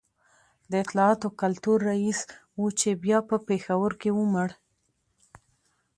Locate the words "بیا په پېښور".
3.03-3.91